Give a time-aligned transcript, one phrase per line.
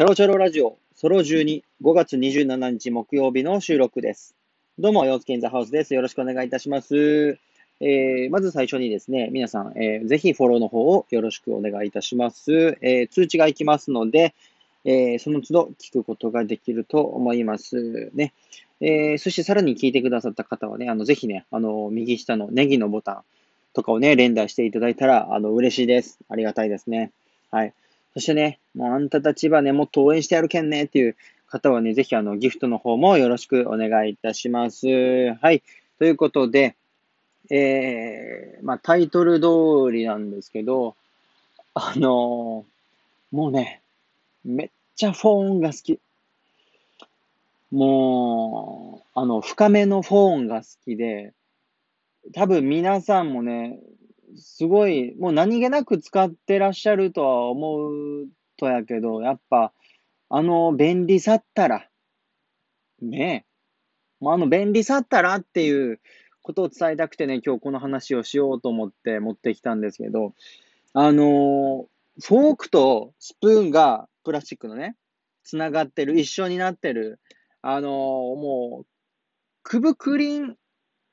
[0.00, 4.34] チャロチャロラジオ、ソロ12、5月27日木曜日の収録です。
[4.78, 5.92] どうも、洋介インザハウスです。
[5.92, 7.38] よろしくお願いいたします。
[7.80, 12.78] えー、まず最初にですね、皆さん、えー、ぜひフォローの方をよろしくお願いいたします。
[12.80, 14.34] えー、通知が行きますので、
[14.86, 18.32] えー、その都度聞くことができると思いますね。
[18.80, 23.22] えー、そしてさらに聞いてくださった方はね、あの、ぜひね、あの、右下のネギのボタン
[23.74, 26.18] とかをね、連打していただいたら、あの、嬉しいです。
[26.30, 27.12] ありがたいですね。
[27.50, 27.74] はい。
[28.14, 34.86] そしてね、もうあんたたちはね、もっと応援してやるけんねっていう方はね、ぜひあの、ギフトの方もよろしくお願いいたします。
[35.40, 35.62] はい。
[35.98, 36.76] ということで、
[37.50, 40.94] えー、まあ、タイトル通りなんですけど、
[41.74, 42.70] あのー
[43.32, 43.80] もうね、
[44.44, 46.00] めっちゃフォーンが好き。
[47.70, 51.32] もう、あの、深めのフォーンが好きで、
[52.34, 53.78] 多分皆さんもね、
[54.36, 57.90] すごい、もう何気なく使ってらっしゃるとは思
[58.22, 59.72] うとやけど、やっぱ、
[60.28, 61.88] あの便利さったら、
[63.02, 63.50] ねえ、
[64.20, 66.00] もうあの便利さったらっていう
[66.42, 70.34] ことを伝えたくてね、今日この話をしようと思って持ってきたんですけど、
[70.92, 71.86] あの
[72.22, 74.96] フォークとスプーンがプラスチックのね、
[75.42, 77.18] つながってる、一緒になってる、
[77.62, 78.86] あのもう、
[79.62, 80.56] くぶクリン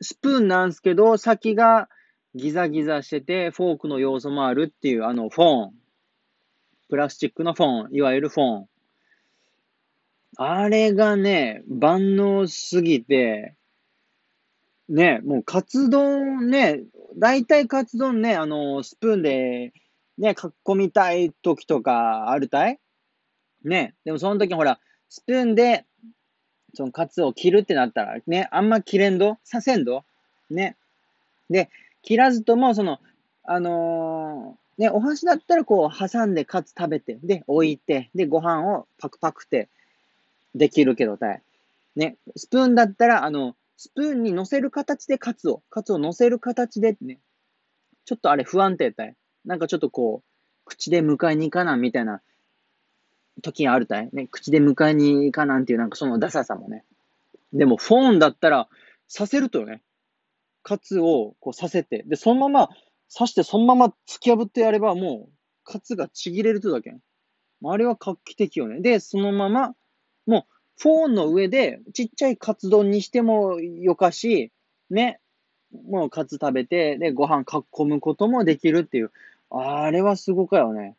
[0.00, 1.88] スプーンなんですけど、先が
[2.36, 5.74] ギザギザしてて、フォークの要素もあるっていう、あの、フォン。
[6.88, 7.94] プラスチックのフォン。
[7.94, 8.68] いわゆるフォン。
[10.36, 13.54] あれがね、万能すぎて、
[14.88, 16.82] ね、もうカツ丼ね、
[17.18, 19.72] 大体カツ丼ね、あの、スプーンで、
[20.18, 22.78] ね、かっこみたい時とかあるたい？
[23.64, 24.78] ね、でもその時ほら、
[25.08, 25.84] スプーンで、
[26.74, 29.38] そのカツを切るってなったら、ね、あんま切れんど？
[29.42, 30.04] させんど？
[30.50, 30.76] ね。
[31.48, 31.70] で、
[32.06, 33.00] 切らずとも、その、
[33.42, 39.68] あのーね、お箸だったらこう挟んでカツ食べて、で、置いて、で、ご飯をパクパクって
[40.54, 41.42] できるけどたい。
[41.96, 47.18] ね、スプーンだったら、あの、スプーンに乗せる形でカツを、カツを乗せる形でね、
[48.04, 49.16] ちょっとあれ不安定たい。
[49.44, 52.20] なんかちょっとこう、口で迎えに行かなみたいな
[53.42, 54.10] 時があるたい。
[54.12, 56.84] ね、口で迎えに行かなんっていうなんかそのダサさもね。
[57.52, 58.68] でもフォーンだったら、
[59.08, 59.82] させるとね、
[60.66, 62.68] カツをこうさせて、で、そのまま
[63.16, 65.32] 刺してそのまま突き破ってやればもう、
[65.62, 66.92] カツがちぎれるとだけ。
[67.64, 68.80] あれは画期的よね。
[68.80, 69.76] で、そのまま、
[70.26, 70.44] もう、
[70.82, 74.50] フォーンの上で、ちっちゃいカツ丼にしてもよかし、
[74.90, 75.20] ね、
[75.88, 79.12] もうカツ食べて、で、ご飯かっこむこともできるっていう。
[79.50, 80.96] あれはすごかよね。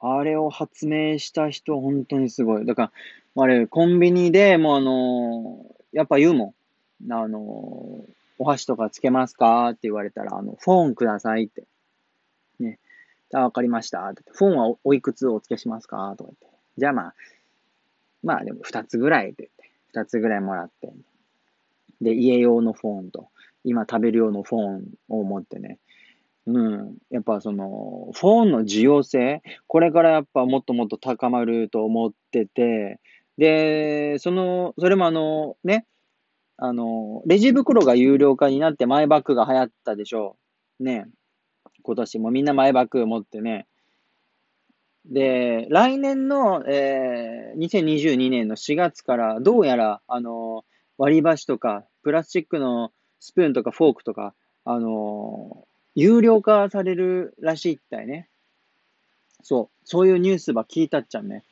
[0.00, 2.66] あれを発明した人、本当にすごい。
[2.66, 2.90] だか
[3.36, 6.54] ら、あれ、コンビニでもうあのやっぱ言うもん。
[7.10, 8.04] あの
[8.38, 11.64] お箸とかつけますかって言われたら、あの、フォンくださいって。
[12.60, 12.78] ね。
[13.34, 14.12] あ、わかりました。
[14.32, 16.58] フォンはおいくつお付けしますかとか言って。
[16.78, 17.14] じゃあまあ、
[18.22, 19.72] まあでも二つぐらいって言って。
[20.00, 20.92] 二つぐらいもらって。
[22.00, 23.28] で、家用のフォンと、
[23.64, 25.78] 今食べる用のフォンを持ってね。
[26.46, 26.96] うん。
[27.10, 33.00] やっぱその、フォンの需要性、これからやっぱもっともっと高まると思ってて、
[33.36, 35.86] で、その、それもあの、ね、
[36.60, 40.36] あの、レジ袋が有料化になってマイバッグが流行ったでしょ
[40.80, 40.84] う。
[40.84, 41.06] ね。
[41.82, 43.66] 今年もみんなマイバッグ持ってね。
[45.06, 50.64] で、来年の、えー、2022年の4月から、どうやら、あの、
[50.98, 52.90] 割り箸とか、プラスチックの
[53.20, 55.64] スプーンとかフォークとか、あの、
[55.94, 58.28] 有料化されるらしいったいね。
[59.42, 59.76] そう。
[59.84, 61.44] そういうニュースば聞いたっちゃうね。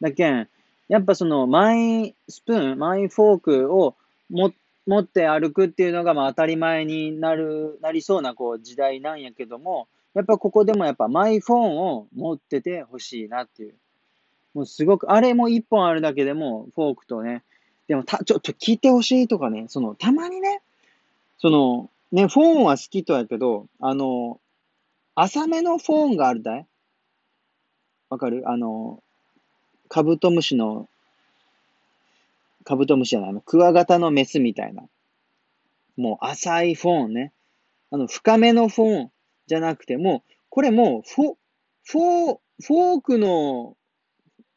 [0.00, 0.48] だけん、
[0.88, 3.94] やっぱその、マイスプーン、マイフォークを
[4.34, 4.52] も
[4.86, 13.74] 持って歩くっていうのがまあ当たり前になる、なりそうなこう時代なんやけども、やっぱここでもやっぱマイフォンを持っててほしいなっていう。
[14.52, 17.42] もうすごく、あれも一本あるだけでも、フォークとね、
[17.88, 20.62] でもた、ちょっと聞いてほしいとかね、その、たまにね、
[21.38, 24.38] その、ね、フォンは好きとやけど、あの、
[25.16, 26.66] 浅めのフォンがあるだい？
[28.10, 28.44] わかる？
[28.46, 29.02] あの、
[29.88, 30.88] カブトムシの
[32.64, 34.88] カブトムシじゃないの、クワガタのメスみたいな。
[35.96, 37.32] もう浅いフォンね。
[37.90, 39.10] あの、深めのフォン
[39.46, 41.34] じゃなくても、これもう、フォ、
[41.84, 43.76] フォー、フォークの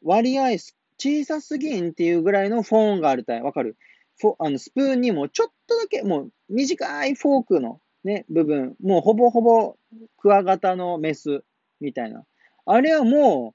[0.04, 0.57] 割合
[0.98, 3.42] 小さすぎんっていうぐらいのフォンがあるたい。
[3.42, 3.77] わかる？
[4.19, 9.75] フォ、あの、スプーンにもちょっとだけ、もう短いフォークのね、部分、もうほぼほぼ
[10.18, 11.44] クワガタのメス
[11.81, 12.24] みたいな。
[12.65, 13.54] あれはも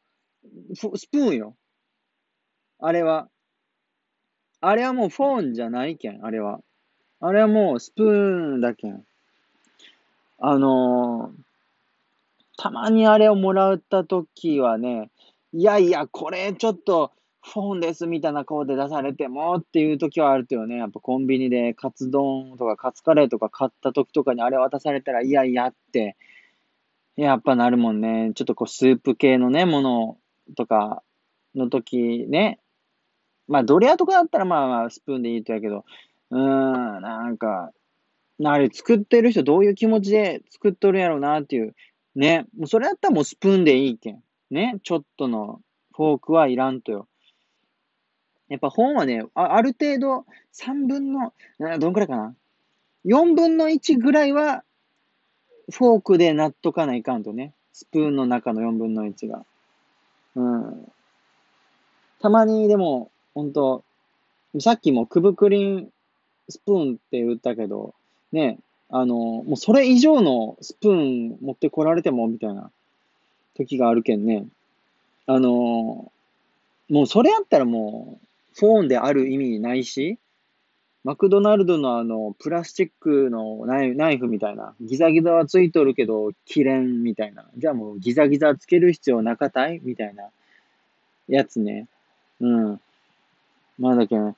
[0.70, 1.56] う、スプーンよ。
[2.78, 3.28] あれは。
[4.64, 6.60] あれはもうフォンじゃないけん、あれは。
[7.20, 9.04] あれはもうスプーンだけん。
[10.38, 11.42] あのー、
[12.56, 15.10] たまにあれをもらったときはね、
[15.52, 17.12] いやいや、これちょっと、
[17.44, 20.76] フォンですみたいな顔で出されてもっていう時はあるとよね。
[20.76, 26.16] やっぱコンビニでカツ丼とかカツカレーとか買った時とかにあれ渡されたら、いやいやって、
[27.16, 28.30] やっぱなるもんね。
[28.36, 30.18] ちょっとこうスープ系のね、もの
[30.56, 31.02] とか
[31.56, 32.60] の時ね。
[33.52, 35.84] まあドリアとかだったらまあスプーンでいいとやけど、
[36.30, 37.70] うーん、なんか、
[38.42, 41.74] あれ作ってる人どういう気持ちで作っとるやろうなっていう。
[42.16, 42.46] ね。
[42.56, 44.22] もうそれやったらもうスプーンでいいけん。
[44.50, 44.80] ね。
[44.82, 45.60] ちょっとの
[45.94, 47.06] フォークはいらんとよ。
[48.48, 51.34] やっぱ本はね、あある程度、3分の、
[51.78, 52.34] どんくらいかな
[53.04, 54.64] ?4 分の1ぐらいは、
[55.70, 57.52] フォークでなっとかないかんとね。
[57.72, 59.44] スプーンの中の4分の1が。
[60.34, 60.92] うん。
[62.18, 63.84] たまにでも、ほんと、
[64.60, 65.88] さっきもクブクリン
[66.48, 67.94] スプーンって言ったけど、
[68.32, 68.58] ね、
[68.90, 72.70] あの、もうそれ以上のスプーン持ってこられても、みたいな
[73.56, 74.46] 時があるけんね。
[75.26, 76.12] あの、
[76.90, 78.26] もうそれやったらもう、
[78.58, 80.18] フォーンである意味ないし、
[81.04, 87.44] マクドナルドのあの、プラスチックのナイナイフみたいな、ギザギザはついとるけど、切れんみたいな。
[87.56, 90.28] じゃあもうギザギザつける必要なかたいみたいな
[91.28, 91.88] やつね。
[92.40, 92.80] うん。
[93.78, 94.34] まあだけど、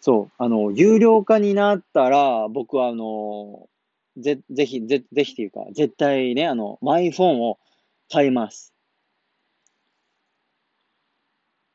[0.00, 3.68] そう、あの、有料化になったら、僕はあの、
[4.16, 7.58] ぜ、ぜひ、ぜ、ぜひっていうか、絶対ね、あの、マイフォンを
[8.10, 8.72] 買います。